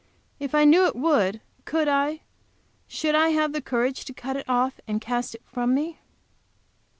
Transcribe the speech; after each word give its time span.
If 0.39 0.55
I 0.55 0.65
knew 0.65 0.87
it 0.87 0.95
would, 0.95 1.41
could 1.63 1.87
I, 1.87 2.21
should 2.87 3.13
I 3.13 3.27
have 3.29 3.53
courage 3.65 4.03
to 4.05 4.13
cut 4.15 4.35
it 4.35 4.49
off 4.49 4.79
and 4.87 4.99
cast 4.99 5.35
it 5.35 5.43
from 5.45 5.75
me? 5.75 5.99